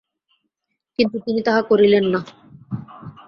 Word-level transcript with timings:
কিন্তু 0.99 1.17
তিনি 1.25 1.39
তাহা 1.41 1.61
করিলেন 1.61 2.05
না। 2.13 2.19